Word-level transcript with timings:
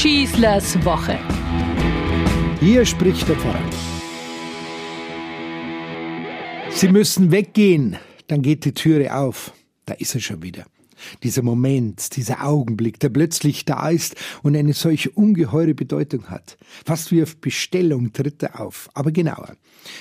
Schießlers 0.00 0.82
Woche. 0.82 1.18
Hier 2.58 2.86
spricht 2.86 3.28
der 3.28 3.36
Pfarrer. 3.36 3.60
Sie 6.70 6.88
müssen 6.88 7.30
weggehen, 7.30 7.98
dann 8.26 8.40
geht 8.40 8.64
die 8.64 8.72
Türe 8.72 9.14
auf. 9.14 9.52
Da 9.84 9.92
ist 9.92 10.14
er 10.14 10.22
schon 10.22 10.42
wieder. 10.42 10.64
Dieser 11.22 11.42
Moment, 11.42 12.16
dieser 12.16 12.44
Augenblick, 12.46 13.00
der 13.00 13.08
plötzlich 13.08 13.64
da 13.64 13.88
ist 13.88 14.16
und 14.42 14.56
eine 14.56 14.72
solch 14.72 15.16
ungeheure 15.16 15.74
Bedeutung 15.74 16.26
hat. 16.30 16.56
Fast 16.84 17.12
wie 17.12 17.22
auf 17.22 17.36
Bestellung 17.36 18.12
tritt 18.12 18.42
er 18.42 18.60
auf. 18.60 18.88
Aber 18.94 19.12
genauer. 19.12 19.56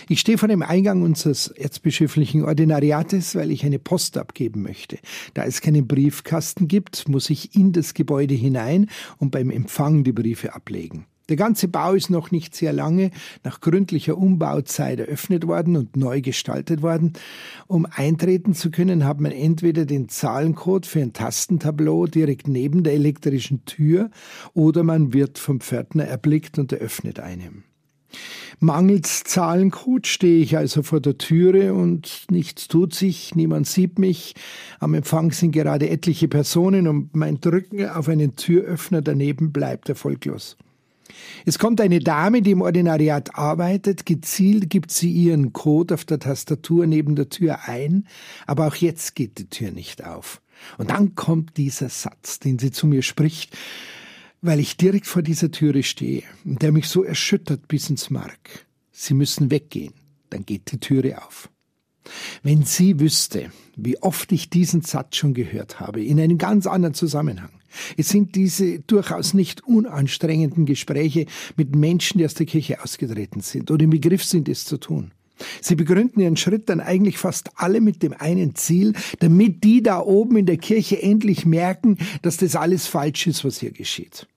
Ich 0.08 0.20
stehe 0.20 0.38
vor 0.38 0.50
dem 0.50 0.62
Eingang 0.62 1.02
unseres 1.04 1.48
erzbischöflichen 1.48 2.44
Ordinariates, 2.44 3.36
weil 3.36 3.52
ich 3.52 3.66
eine 3.66 3.80
Post 3.80 4.18
abgeben 4.18 4.62
möchte. 4.62 5.00
Da 5.34 5.46
es 5.46 5.62
keinen 5.62 5.88
Briefkasten 5.88 6.68
gibt, 6.68 7.08
muss 7.08 7.30
ich 7.30 7.56
in 7.56 7.72
das 7.72 7.94
Gebäude 7.94 8.34
hinein 8.34 8.90
und 9.18 9.32
beim 9.32 9.50
Empfang 9.50 10.04
die 10.04 10.12
Briefe 10.12 10.54
ablegen. 10.54 11.06
Der 11.30 11.36
ganze 11.36 11.68
Bau 11.68 11.94
ist 11.94 12.10
noch 12.10 12.32
nicht 12.32 12.56
sehr 12.56 12.74
lange 12.74 13.12
nach 13.44 13.62
gründlicher 13.62 14.18
Umbauzeit 14.18 15.00
eröffnet 15.00 15.46
worden 15.48 15.78
und 15.78 15.96
neu 15.96 16.22
gestaltet 16.22 16.82
worden. 16.82 17.14
Um 17.68 17.86
eintreten 17.90 18.56
zu 18.56 18.72
können, 18.72 19.06
hat 19.06 19.22
man 19.22 19.32
entweder 19.32 19.86
den 19.86 20.10
Zahlencode 20.10 20.88
für 20.88 21.02
ein 21.02 21.14
Tastentableau 21.14 22.08
direkt 22.08 22.48
neben 22.48 22.84
der 22.84 22.94
elektrischen 22.94 23.64
Tür 23.66 24.10
oder 24.54 24.84
man 24.84 25.14
wird 25.14 25.38
vom 25.38 25.60
Pförtner 25.60 26.06
erblickt 26.06 26.58
und 26.58 26.72
eröffnet 26.72 27.20
einem. 27.20 27.64
Mangels 28.60 29.24
Zahlencode 29.24 30.08
stehe 30.08 30.42
ich 30.42 30.58
also 30.58 30.82
vor 30.82 31.00
der 31.00 31.18
Türe 31.18 31.76
und 31.76 32.26
nichts 32.32 32.68
tut 32.68 32.94
sich, 32.94 33.36
niemand 33.36 33.68
sieht 33.68 34.00
mich. 34.00 34.34
Am 34.80 34.96
Empfang 34.96 35.32
sind 35.32 35.52
gerade 35.52 35.90
etliche 35.90 36.28
Personen 36.28 36.88
und 36.88 37.16
mein 37.16 37.40
Drücken 37.40 37.88
auf 37.88 38.10
einen 38.10 38.36
Türöffner 38.36 39.02
daneben 39.02 39.52
bleibt 39.52 39.90
erfolglos. 39.90 40.58
Es 41.46 41.60
kommt 41.60 41.82
eine 41.82 42.00
Dame, 42.00 42.42
die 42.42 42.52
im 42.52 42.62
Ordinariat 42.62 43.36
arbeitet, 43.36 44.06
gezielt 44.06 44.70
gibt 44.70 44.92
sie 44.92 45.12
ihren 45.12 45.54
Code 45.54 45.94
auf 45.94 46.06
der 46.06 46.20
Tastatur 46.20 46.86
neben 46.86 47.16
der 47.16 47.30
Tür 47.30 47.68
ein, 47.68 48.08
aber 48.46 48.68
auch 48.68 48.76
jetzt 48.76 49.16
geht 49.16 49.38
die 49.38 49.50
Tür 49.50 49.72
nicht 49.72 50.04
auf. 50.04 50.42
Und 50.78 50.90
dann 50.90 51.16
kommt 51.16 51.58
dieser 51.58 51.90
Satz, 51.90 52.40
den 52.40 52.60
sie 52.60 52.72
zu 52.72 52.88
mir 52.88 53.02
spricht, 53.02 53.58
weil 54.42 54.60
ich 54.60 54.78
direkt 54.78 55.08
vor 55.08 55.22
dieser 55.22 55.52
Türe 55.52 55.84
stehe, 55.84 56.24
der 56.44 56.72
mich 56.72 56.88
so 56.88 57.04
erschüttert 57.04 57.68
bis 57.68 57.90
ins 57.90 58.10
Mark. 58.10 58.66
Sie 58.92 59.14
müssen 59.14 59.52
weggehen, 59.52 59.94
dann 60.30 60.46
geht 60.46 60.72
die 60.72 60.80
Türe 60.80 61.24
auf. 61.26 61.50
Wenn 62.44 62.64
sie 62.64 63.00
wüsste, 63.00 63.52
wie 63.76 64.02
oft 64.02 64.32
ich 64.32 64.50
diesen 64.50 64.82
Satz 64.82 65.18
schon 65.18 65.34
gehört 65.34 65.80
habe, 65.80 66.04
in 66.04 66.20
einem 66.20 66.38
ganz 66.38 66.68
anderen 66.68 66.94
Zusammenhang. 66.94 67.59
Es 67.98 68.10
sind 68.10 68.36
diese 68.36 68.80
durchaus 68.80 69.34
nicht 69.34 69.64
unanstrengenden 69.66 70.66
Gespräche 70.66 71.26
mit 71.56 71.76
Menschen, 71.76 72.18
die 72.18 72.26
aus 72.26 72.34
der 72.34 72.46
Kirche 72.46 72.84
ausgetreten 72.84 73.42
sind 73.42 73.72
oder 73.72 73.84
im 73.84 73.90
Begriff 73.90 74.24
sind, 74.24 74.50
es 74.50 74.66
zu 74.66 74.78
tun. 74.78 75.12
Sie 75.62 75.76
begründen 75.76 76.20
ihren 76.20 76.38
Schritt 76.38 76.70
dann 76.70 76.82
eigentlich 76.82 77.18
fast 77.18 77.50
alle 77.56 77.82
mit 77.82 78.04
dem 78.04 78.14
einen 78.14 78.56
Ziel, 78.56 78.94
damit 79.20 79.64
die 79.64 79.82
da 79.82 80.00
oben 80.00 80.38
in 80.38 80.46
der 80.46 80.58
Kirche 80.58 81.02
endlich 81.02 81.46
merken, 81.46 81.98
dass 82.22 82.38
das 82.38 82.56
alles 82.56 82.88
falsch 82.88 83.28
ist, 83.28 83.46
was 83.46 83.60
hier 83.60 83.72
geschieht. 83.72 84.28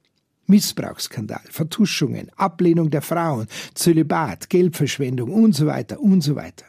Missbrauchsskandal, 0.47 1.43
Vertuschungen, 1.51 2.31
Ablehnung 2.37 2.91
der 2.91 3.03
Frauen, 3.03 3.47
Zölibat, 3.75 4.51
Geldverschwendung 4.51 5.31
und 5.31 5.55
so 5.55 5.67
weiter 5.67 6.01
und 6.01 6.21
so 6.21 6.37
weiter. 6.37 6.67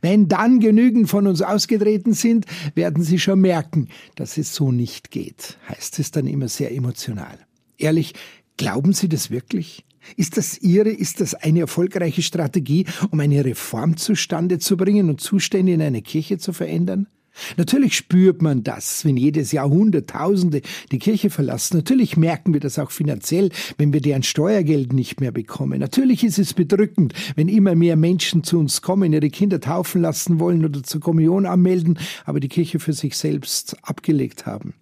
Wenn 0.00 0.28
dann 0.28 0.60
genügend 0.60 1.08
von 1.08 1.26
uns 1.26 1.42
ausgetreten 1.42 2.12
sind, 2.12 2.46
werden 2.74 3.02
Sie 3.02 3.18
schon 3.18 3.40
merken, 3.40 3.88
dass 4.14 4.38
es 4.38 4.54
so 4.54 4.72
nicht 4.72 5.10
geht, 5.10 5.58
heißt 5.68 5.98
es 5.98 6.10
dann 6.10 6.26
immer 6.26 6.48
sehr 6.48 6.72
emotional. 6.72 7.38
Ehrlich, 7.78 8.14
glauben 8.56 8.92
Sie 8.92 9.08
das 9.08 9.30
wirklich? 9.30 9.84
Ist 10.16 10.36
das 10.36 10.58
Ihre, 10.58 10.90
ist 10.90 11.20
das 11.20 11.34
eine 11.34 11.60
erfolgreiche 11.60 12.22
Strategie, 12.22 12.86
um 13.10 13.18
eine 13.20 13.44
Reform 13.44 13.96
zustande 13.96 14.58
zu 14.58 14.76
bringen 14.76 15.10
und 15.10 15.20
Zustände 15.20 15.72
in 15.72 15.82
einer 15.82 16.00
Kirche 16.00 16.38
zu 16.38 16.52
verändern? 16.52 17.08
Natürlich 17.56 17.96
spürt 17.96 18.42
man 18.42 18.62
das, 18.62 19.04
wenn 19.04 19.16
jedes 19.16 19.52
Jahr 19.52 19.68
Hunderttausende 19.68 20.62
die 20.90 20.98
Kirche 20.98 21.30
verlassen. 21.30 21.76
Natürlich 21.76 22.16
merken 22.16 22.52
wir 22.52 22.60
das 22.60 22.78
auch 22.78 22.90
finanziell, 22.90 23.50
wenn 23.78 23.92
wir 23.92 24.00
deren 24.00 24.22
Steuergeld 24.22 24.92
nicht 24.92 25.20
mehr 25.20 25.32
bekommen. 25.32 25.80
Natürlich 25.80 26.24
ist 26.24 26.38
es 26.38 26.54
bedrückend, 26.54 27.14
wenn 27.34 27.48
immer 27.48 27.74
mehr 27.74 27.96
Menschen 27.96 28.42
zu 28.42 28.58
uns 28.58 28.82
kommen, 28.82 29.12
ihre 29.12 29.30
Kinder 29.30 29.60
taufen 29.60 30.02
lassen 30.02 30.40
wollen 30.40 30.64
oder 30.64 30.82
zur 30.82 31.00
Kommunion 31.00 31.46
anmelden, 31.46 31.98
aber 32.24 32.40
die 32.40 32.48
Kirche 32.48 32.78
für 32.78 32.92
sich 32.92 33.16
selbst 33.16 33.76
abgelegt 33.82 34.46
haben. 34.46 34.74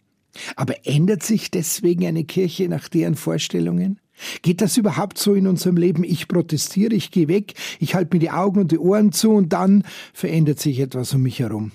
Aber 0.57 0.75
ändert 0.85 1.23
sich 1.23 1.51
deswegen 1.51 2.07
eine 2.07 2.25
Kirche 2.25 2.69
nach 2.69 2.89
deren 2.89 3.15
Vorstellungen? 3.15 4.01
Geht 4.43 4.61
das 4.61 4.77
überhaupt 4.77 5.19
so 5.19 5.35
in 5.35 5.47
unserem 5.47 5.77
Leben? 5.77 6.05
Ich 6.05 6.29
protestiere, 6.29 6.95
ich 6.95 7.11
gehe 7.11 7.29
weg, 7.29 7.55
ich 7.81 7.95
halte 7.95 8.15
mir 8.15 8.21
die 8.21 8.31
Augen 8.31 8.61
und 8.61 8.73
die 8.73 8.79
Ohren 8.79 9.13
zu 9.13 9.33
und 9.33 9.53
dann 9.53 9.85
verändert 10.13 10.61
sich 10.61 10.79
etwas 10.79 11.15
um 11.15 11.23
mich 11.23 11.41
herum. 11.41 11.73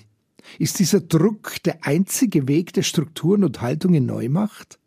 Ist 0.58 0.78
dieser 0.78 1.00
Druck 1.00 1.62
der 1.64 1.84
einzige 1.86 2.48
Weg, 2.48 2.72
der 2.72 2.82
Strukturen 2.82 3.44
und 3.44 3.60
Haltungen 3.60 4.06
neu 4.06 4.28
macht? 4.28 4.78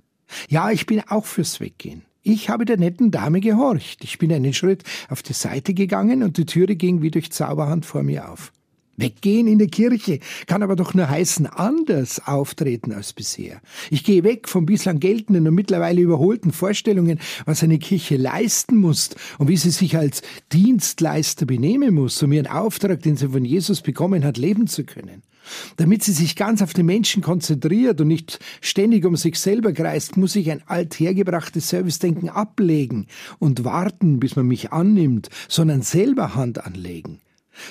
Ja, 0.50 0.72
ich 0.72 0.86
bin 0.86 1.02
auch 1.08 1.26
fürs 1.26 1.60
Weggehen. 1.60 2.04
Ich 2.22 2.50
habe 2.50 2.66
der 2.66 2.78
netten 2.78 3.12
Dame 3.12 3.42
gehorcht. 3.42 4.04
Ich 4.04 4.18
bin 4.18 4.32
einen 4.32 4.54
Schritt 4.54 4.84
auf 5.10 5.22
die 5.24 5.34
Seite 5.34 5.74
gegangen 5.74 6.24
und 6.24 6.38
die 6.38 6.46
Türe 6.46 6.76
ging 6.76 7.02
wie 7.02 7.12
durch 7.12 7.32
Zauberhand 7.32 7.86
vor 7.86 8.04
mir 8.04 8.32
auf. 8.32 8.54
Weggehen 8.96 9.48
in 9.48 9.58
der 9.58 9.68
Kirche 9.68 10.20
kann 10.46 10.62
aber 10.62 10.76
doch 10.76 10.94
nur 10.94 11.10
heißen, 11.10 11.48
anders 11.48 12.26
auftreten 12.28 12.92
als 12.92 13.12
bisher. 13.12 13.60
Ich 13.90 14.04
gehe 14.04 14.24
weg 14.24 14.48
von 14.48 14.66
bislang 14.66 15.00
geltenden 15.00 15.48
und 15.48 15.56
mittlerweile 15.56 16.00
überholten 16.00 16.52
Vorstellungen, 16.52 17.20
was 17.46 17.64
eine 17.64 17.80
Kirche 17.80 18.18
leisten 18.18 18.78
muss 18.78 19.10
und 19.40 19.48
wie 19.48 19.58
sie 19.58 19.72
sich 19.72 19.98
als 19.98 20.22
Dienstleister 20.52 21.46
benehmen 21.46 21.96
muss, 21.96 22.22
um 22.22 22.32
ihren 22.32 22.48
Auftrag, 22.48 23.02
den 23.02 23.18
sie 23.18 23.30
von 23.30 23.44
Jesus 23.44 23.82
bekommen 23.82 24.24
hat, 24.24 24.38
leben 24.38 24.68
zu 24.68 24.84
können. 24.84 25.24
Damit 25.78 26.04
sie 26.04 26.14
sich 26.14 26.36
ganz 26.36 26.62
auf 26.62 26.74
den 26.74 26.86
Menschen 26.86 27.22
konzentriert 27.22 28.00
und 28.02 28.08
nicht 28.08 28.40
ständig 28.62 29.06
um 29.06 29.16
sich 29.16 29.40
selber 29.40 29.74
kreist, 29.74 30.18
muss 30.18 30.36
ich 30.36 30.52
ein 30.52 30.64
althergebrachtes 30.68 31.70
Servicedenken 31.70 32.30
ablegen 32.30 33.08
und 33.40 33.64
warten, 33.64 34.20
bis 34.20 34.36
man 34.36 34.48
mich 34.48 34.72
annimmt, 34.72 35.30
sondern 35.48 35.82
selber 35.82 36.36
Hand 36.36 36.66
anlegen. 36.66 37.20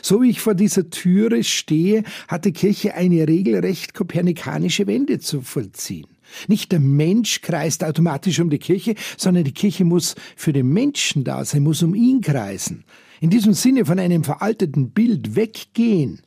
So 0.01 0.23
wie 0.23 0.31
ich 0.31 0.41
vor 0.41 0.55
dieser 0.55 0.91
Türe 0.91 1.43
stehe, 1.45 2.05
hat 2.29 2.45
die 2.45 2.53
Kirche 2.53 2.95
eine 2.95 3.27
regelrecht 3.27 3.95
kopernikanische 3.95 4.87
Wende 4.87 5.19
zu 5.19 5.41
vollziehen. 5.41 6.07
Nicht 6.49 6.73
der 6.73 6.81
Mensch 6.81 7.43
kreist 7.43 7.85
automatisch 7.85 8.41
um 8.41 8.49
die 8.49 8.59
Kirche, 8.59 8.95
sondern 9.17 9.45
die 9.45 9.53
Kirche 9.53 9.85
muss 9.85 10.15
für 10.37 10.53
den 10.53 10.69
Menschen 10.69 11.25
da 11.25 11.45
sein, 11.45 11.63
muss 11.63 11.83
um 11.83 11.95
ihn 11.95 12.21
kreisen. 12.21 12.85
In 13.21 13.31
diesem 13.31 13.53
Sinne 13.53 13.85
von 13.85 13.99
einem 13.99 14.25
veralteten 14.25 14.91
Bild 14.91 15.37
weggehen, 15.37 16.23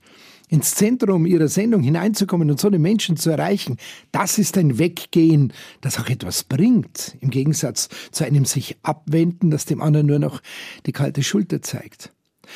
ins 0.49 0.75
Zentrum 0.75 1.25
ihrer 1.25 1.47
Sendung 1.47 1.81
hineinzukommen 1.81 2.51
und 2.51 2.59
so 2.59 2.69
den 2.69 2.81
Menschen 2.81 3.17
zu 3.17 3.29
erreichen, 3.29 3.77
das 4.11 4.37
ist 4.37 4.57
ein 4.57 4.77
Weggehen, 4.77 5.53
das 5.81 5.99
auch 5.99 6.09
etwas 6.09 6.43
bringt, 6.43 7.17
im 7.19 7.29
Gegensatz 7.29 7.89
zu 8.11 8.23
einem 8.23 8.45
sich 8.45 8.77
abwenden, 8.83 9.51
das 9.51 9.65
dem 9.65 9.81
anderen 9.81 10.07
nur 10.07 10.19
noch 10.19 10.41
die 10.85 10.91
kalte 10.91 11.23
Schulter 11.23 11.61
zeigt. 11.61 12.11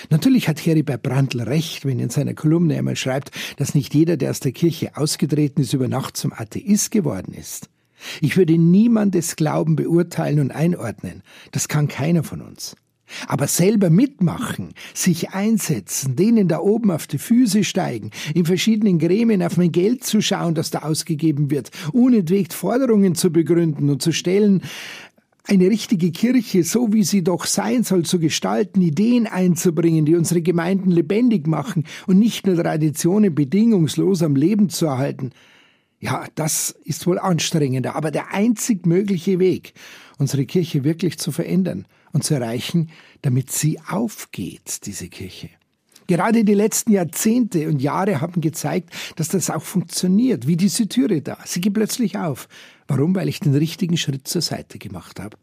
Natürlich 0.09 0.47
hat 0.47 0.63
Heribert 0.63 1.01
Brandl 1.01 1.41
recht, 1.41 1.85
wenn 1.85 1.99
er 1.99 2.05
in 2.05 2.09
seiner 2.09 2.35
Kolumne 2.35 2.77
einmal 2.77 2.95
schreibt, 2.95 3.31
dass 3.57 3.73
nicht 3.73 3.93
jeder, 3.95 4.17
der 4.17 4.29
aus 4.29 4.39
der 4.39 4.51
Kirche 4.51 4.95
ausgetreten 4.95 5.61
ist, 5.61 5.73
über 5.73 5.87
Nacht 5.87 6.15
zum 6.15 6.31
Atheist 6.31 6.91
geworden 6.91 7.33
ist. 7.33 7.69
Ich 8.21 8.37
würde 8.37 8.57
niemandes 8.57 9.35
Glauben 9.35 9.75
beurteilen 9.75 10.39
und 10.39 10.51
einordnen. 10.51 11.23
Das 11.51 11.67
kann 11.67 11.87
keiner 11.87 12.23
von 12.23 12.41
uns. 12.41 12.75
Aber 13.27 13.47
selber 13.47 13.89
mitmachen, 13.89 14.73
sich 14.93 15.31
einsetzen, 15.31 16.15
denen 16.15 16.47
da 16.47 16.59
oben 16.59 16.91
auf 16.91 17.07
die 17.07 17.17
Füße 17.17 17.63
steigen, 17.63 18.11
in 18.33 18.45
verschiedenen 18.45 18.99
Gremien 18.99 19.43
auf 19.43 19.57
mein 19.57 19.71
Geld 19.71 20.03
zu 20.03 20.21
schauen, 20.21 20.55
das 20.55 20.69
da 20.69 20.79
ausgegeben 20.79 21.51
wird, 21.51 21.71
unentwegt 21.93 22.53
Forderungen 22.53 23.15
zu 23.15 23.31
begründen 23.31 23.89
und 23.89 24.01
zu 24.01 24.11
stellen, 24.11 24.61
eine 25.49 25.69
richtige 25.69 26.11
Kirche, 26.11 26.63
so 26.63 26.93
wie 26.93 27.03
sie 27.03 27.23
doch 27.23 27.45
sein 27.45 27.83
soll, 27.83 28.03
zu 28.03 28.19
gestalten, 28.19 28.81
Ideen 28.81 29.25
einzubringen, 29.25 30.05
die 30.05 30.15
unsere 30.15 30.41
Gemeinden 30.41 30.91
lebendig 30.91 31.47
machen 31.47 31.85
und 32.05 32.19
nicht 32.19 32.45
nur 32.45 32.55
Traditionen 32.55 33.33
bedingungslos 33.33 34.21
am 34.21 34.35
Leben 34.35 34.69
zu 34.69 34.85
erhalten. 34.85 35.31
Ja, 35.99 36.25
das 36.35 36.75
ist 36.83 37.07
wohl 37.07 37.19
anstrengender, 37.19 37.95
aber 37.95 38.11
der 38.11 38.33
einzig 38.33 38.85
mögliche 38.85 39.39
Weg, 39.39 39.73
unsere 40.17 40.45
Kirche 40.45 40.83
wirklich 40.83 41.17
zu 41.17 41.31
verändern 41.31 41.85
und 42.11 42.23
zu 42.23 42.35
erreichen, 42.35 42.89
damit 43.21 43.51
sie 43.51 43.79
aufgeht, 43.87 44.85
diese 44.85 45.09
Kirche. 45.09 45.49
Gerade 46.07 46.43
die 46.43 46.55
letzten 46.55 46.91
Jahrzehnte 46.91 47.67
und 47.67 47.83
Jahre 47.83 48.19
haben 48.19 48.41
gezeigt, 48.41 48.91
dass 49.15 49.27
das 49.27 49.51
auch 49.51 49.61
funktioniert, 49.61 50.47
wie 50.47 50.57
diese 50.57 50.87
Türe 50.87 51.21
da. 51.21 51.37
Sie 51.45 51.61
geht 51.61 51.75
plötzlich 51.75 52.17
auf. 52.17 52.47
Warum? 52.87 53.13
Weil 53.13 53.29
ich 53.29 53.39
den 53.39 53.53
richtigen 53.53 53.95
Schritt 53.95 54.27
zur 54.27 54.41
Seite 54.41 54.79
gemacht 54.79 55.19
habe. 55.19 55.37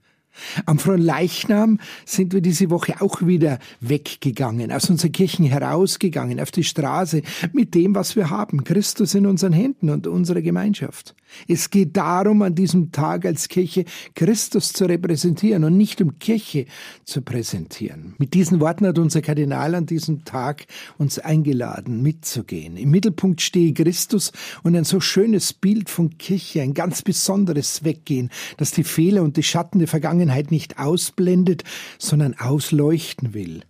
Am 0.66 0.78
Fronleichnam 0.78 1.78
sind 2.04 2.32
wir 2.32 2.40
diese 2.40 2.70
Woche 2.70 3.00
auch 3.00 3.26
wieder 3.26 3.58
weggegangen, 3.80 4.72
aus 4.72 4.90
unseren 4.90 5.12
Kirchen 5.12 5.46
herausgegangen, 5.46 6.40
auf 6.40 6.50
die 6.50 6.64
Straße 6.64 7.22
mit 7.52 7.74
dem, 7.74 7.94
was 7.94 8.16
wir 8.16 8.30
haben, 8.30 8.64
Christus 8.64 9.14
in 9.14 9.26
unseren 9.26 9.52
Händen 9.52 9.90
und 9.90 10.06
unserer 10.06 10.42
Gemeinschaft. 10.42 11.14
Es 11.48 11.70
geht 11.70 11.96
darum, 11.96 12.42
an 12.42 12.54
diesem 12.54 12.92
Tag 12.92 13.24
als 13.24 13.48
Kirche 13.48 13.84
Christus 14.14 14.72
zu 14.72 14.84
repräsentieren 14.86 15.64
und 15.64 15.76
nicht 15.76 16.00
um 16.00 16.18
Kirche 16.18 16.66
zu 17.04 17.22
präsentieren. 17.22 18.14
Mit 18.18 18.34
diesen 18.34 18.60
Worten 18.60 18.86
hat 18.86 18.98
unser 18.98 19.22
Kardinal 19.22 19.74
an 19.74 19.86
diesem 19.86 20.24
Tag 20.24 20.66
uns 20.98 21.18
eingeladen, 21.18 22.02
mitzugehen. 22.02 22.76
Im 22.76 22.90
Mittelpunkt 22.90 23.40
stehe 23.40 23.72
Christus 23.72 24.32
und 24.62 24.76
ein 24.76 24.84
so 24.84 25.00
schönes 25.00 25.52
Bild 25.52 25.90
von 25.90 26.16
Kirche, 26.18 26.62
ein 26.62 26.74
ganz 26.74 27.02
besonderes 27.02 27.84
Weggehen, 27.84 28.30
das 28.56 28.70
die 28.70 28.84
Fehler 28.84 29.22
und 29.22 29.36
die 29.36 29.42
Schatten 29.42 29.78
der 29.78 29.88
Vergangenheit 29.88 30.25
nicht 30.50 30.78
ausblendet, 30.78 31.64
sondern 31.98 32.34
ausleuchten 32.34 33.34
will. 33.34 33.62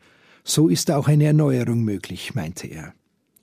So 0.44 0.69
ist 0.69 0.91
auch 0.91 1.08
eine 1.08 1.25
Erneuerung 1.25 1.82
möglich, 1.82 2.35
meinte 2.35 2.67
er. 2.69 2.94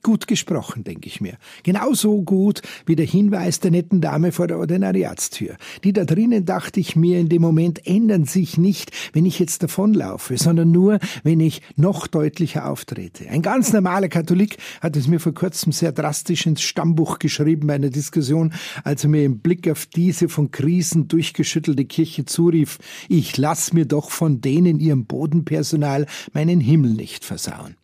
Gut 0.04 0.26
gesprochen, 0.26 0.84
denke 0.84 1.08
ich 1.08 1.22
mir. 1.22 1.38
Genauso 1.62 2.20
gut 2.20 2.60
wie 2.84 2.94
der 2.94 3.06
Hinweis 3.06 3.58
der 3.60 3.70
netten 3.70 4.02
Dame 4.02 4.32
vor 4.32 4.46
der 4.46 4.58
Ordinariatstür. 4.58 5.56
Die 5.82 5.94
da 5.94 6.04
drinnen, 6.04 6.44
dachte 6.44 6.78
ich 6.78 6.94
mir, 6.94 7.18
in 7.18 7.30
dem 7.30 7.40
Moment 7.40 7.86
ändern 7.86 8.26
sich 8.26 8.58
nicht, 8.58 8.90
wenn 9.14 9.24
ich 9.24 9.38
jetzt 9.38 9.62
davonlaufe, 9.62 10.36
sondern 10.36 10.70
nur, 10.70 10.98
wenn 11.22 11.40
ich 11.40 11.62
noch 11.76 12.06
deutlicher 12.06 12.68
auftrete. 12.68 13.30
Ein 13.30 13.40
ganz 13.40 13.72
normaler 13.72 14.08
Katholik 14.08 14.58
hat 14.82 14.94
es 14.94 15.08
mir 15.08 15.20
vor 15.20 15.32
kurzem 15.32 15.72
sehr 15.72 15.92
drastisch 15.92 16.44
ins 16.44 16.60
Stammbuch 16.60 17.18
geschrieben 17.18 17.68
bei 17.68 17.76
einer 17.76 17.88
Diskussion, 17.88 18.52
als 18.82 19.04
er 19.04 19.08
mir 19.08 19.24
im 19.24 19.38
Blick 19.38 19.70
auf 19.70 19.86
diese 19.86 20.28
von 20.28 20.50
Krisen 20.50 21.08
durchgeschüttelte 21.08 21.86
Kirche 21.86 22.26
zurief, 22.26 22.76
ich 23.08 23.38
lass 23.38 23.72
mir 23.72 23.86
doch 23.86 24.10
von 24.10 24.42
denen 24.42 24.80
ihrem 24.80 25.06
Bodenpersonal 25.06 26.04
meinen 26.34 26.60
Himmel 26.60 26.92
nicht 26.92 27.24
versauen. 27.24 27.76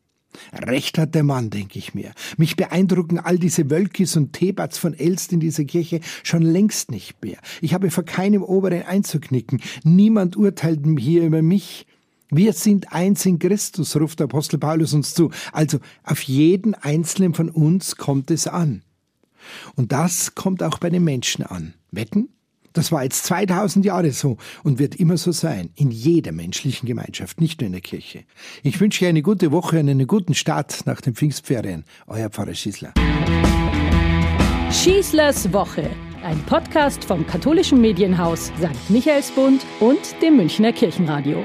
Recht 0.52 0.98
hat 0.98 1.14
der 1.14 1.25
Mann, 1.25 1.50
denke 1.50 1.78
ich 1.78 1.94
mir. 1.94 2.12
Mich 2.37 2.56
beeindrucken 2.56 3.19
all 3.19 3.38
diese 3.38 3.70
Wölkis 3.70 4.16
und 4.16 4.32
Thebats 4.32 4.78
von 4.78 4.94
Elst 4.94 5.32
in 5.32 5.40
dieser 5.40 5.64
Kirche 5.64 6.00
schon 6.22 6.42
längst 6.42 6.90
nicht 6.90 7.22
mehr. 7.22 7.38
Ich 7.60 7.75
habe 7.75 7.90
vor 7.90 8.04
keinem 8.04 8.42
Oberen 8.42 8.82
einzuknicken. 8.82 9.60
Niemand 9.84 10.37
urteilt 10.37 10.81
hier 10.98 11.25
über 11.25 11.42
mich. 11.42 11.87
Wir 12.31 12.52
sind 12.52 12.92
eins 12.92 13.26
in 13.26 13.38
Christus, 13.38 13.96
ruft 13.96 14.20
der 14.20 14.25
Apostel 14.25 14.58
Paulus 14.58 14.94
uns 14.94 15.14
zu. 15.14 15.31
Also 15.52 15.78
auf 16.04 16.22
jeden 16.22 16.75
einzelnen 16.75 17.34
von 17.34 17.48
uns 17.48 17.96
kommt 17.96 18.31
es 18.31 18.46
an. 18.46 18.82
Und 19.75 19.93
das 19.93 20.34
kommt 20.34 20.62
auch 20.62 20.78
bei 20.78 20.90
den 20.90 21.02
Menschen 21.02 21.44
an. 21.44 21.75
Wetten? 21.90 22.28
Das 22.72 22.93
war 22.93 23.02
jetzt 23.02 23.25
2000 23.25 23.84
Jahre 23.84 24.12
so 24.12 24.37
und 24.62 24.78
wird 24.78 24.94
immer 24.94 25.17
so 25.17 25.32
sein, 25.32 25.70
in 25.75 25.90
jeder 25.90 26.32
menschlichen 26.32 26.87
Gemeinschaft, 26.87 27.40
nicht 27.40 27.61
nur 27.61 27.67
in 27.67 27.72
der 27.72 27.81
Kirche. 27.81 28.25
Ich 28.62 28.81
wünsche 28.81 29.05
Ihnen 29.05 29.11
eine 29.11 29.22
gute 29.22 29.50
Woche 29.50 29.81
und 29.81 29.88
einen 29.88 30.06
guten 30.06 30.34
Start 30.34 30.87
nach 30.87 31.00
den 31.00 31.14
Pfingstferien. 31.14 31.84
Euer 32.06 32.31
Pfarrer 32.31 32.55
Schießler. 32.55 32.94
Schießlers 34.70 35.52
Woche, 35.52 35.90
ein 36.22 36.38
Podcast 36.46 37.05
vom 37.05 37.26
katholischen 37.26 37.81
Medienhaus 37.81 38.52
St. 38.58 38.90
Michaelsbund 38.90 39.67
und 39.81 40.00
dem 40.22 40.37
Münchner 40.37 40.72
Kirchenradio. 40.72 41.44